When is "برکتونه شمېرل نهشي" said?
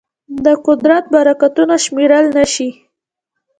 1.13-2.69